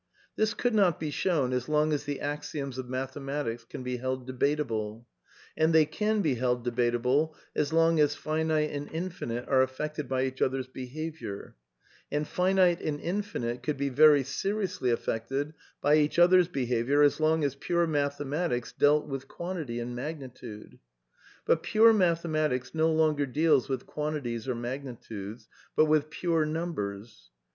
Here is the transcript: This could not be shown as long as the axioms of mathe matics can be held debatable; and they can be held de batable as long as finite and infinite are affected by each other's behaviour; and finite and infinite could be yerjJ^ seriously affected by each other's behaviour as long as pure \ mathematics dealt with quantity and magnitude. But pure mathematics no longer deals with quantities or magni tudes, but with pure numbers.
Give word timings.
This 0.35 0.55
could 0.55 0.73
not 0.73 0.99
be 0.99 1.11
shown 1.11 1.53
as 1.53 1.69
long 1.69 1.93
as 1.93 2.05
the 2.05 2.21
axioms 2.21 2.79
of 2.79 2.87
mathe 2.87 3.13
matics 3.17 3.69
can 3.69 3.83
be 3.83 3.97
held 3.97 4.25
debatable; 4.25 5.05
and 5.55 5.73
they 5.75 5.85
can 5.85 6.23
be 6.23 6.33
held 6.33 6.63
de 6.63 6.71
batable 6.71 7.35
as 7.55 7.71
long 7.71 7.99
as 7.99 8.15
finite 8.15 8.71
and 8.71 8.89
infinite 8.91 9.47
are 9.47 9.61
affected 9.61 10.09
by 10.09 10.23
each 10.23 10.41
other's 10.41 10.65
behaviour; 10.65 11.55
and 12.11 12.27
finite 12.27 12.81
and 12.81 12.99
infinite 12.99 13.61
could 13.61 13.77
be 13.77 13.91
yerjJ^ 13.91 14.25
seriously 14.25 14.89
affected 14.89 15.53
by 15.81 15.95
each 15.97 16.17
other's 16.17 16.47
behaviour 16.47 17.03
as 17.03 17.19
long 17.19 17.43
as 17.43 17.53
pure 17.53 17.85
\ 17.85 17.85
mathematics 18.01 18.71
dealt 18.71 19.05
with 19.07 19.27
quantity 19.27 19.79
and 19.79 19.95
magnitude. 19.95 20.79
But 21.45 21.61
pure 21.61 21.93
mathematics 21.93 22.73
no 22.73 22.91
longer 22.91 23.27
deals 23.27 23.69
with 23.69 23.85
quantities 23.85 24.47
or 24.47 24.55
magni 24.55 24.95
tudes, 24.99 25.47
but 25.75 25.85
with 25.85 26.09
pure 26.09 26.43
numbers. 26.43 27.29